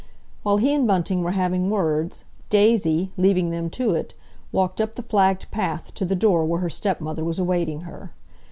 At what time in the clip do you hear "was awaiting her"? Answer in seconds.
7.23-8.09